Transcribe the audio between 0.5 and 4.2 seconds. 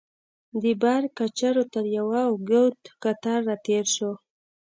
د بار کچرو تر یوه اوږد قطار راتېر شوو.